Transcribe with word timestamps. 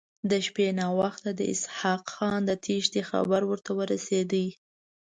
د 0.29 0.31
شپې 0.45 0.67
ناوخته 0.79 1.29
د 1.39 1.41
اسحق 1.53 2.03
خان 2.13 2.39
د 2.45 2.51
تېښتې 2.65 3.01
خبر 3.09 3.41
ورته 3.47 3.71
ورسېد. 3.79 4.31